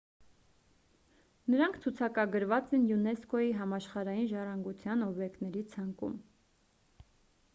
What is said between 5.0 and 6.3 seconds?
օբյեկտների ցանկում